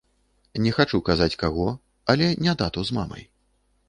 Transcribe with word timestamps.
Не 0.63 0.71
хачу 0.77 0.99
казаць 1.09 1.37
каго, 1.43 1.67
але 2.13 2.31
не 2.47 2.53
тату 2.63 2.87
з 2.91 2.97
мамай. 2.99 3.23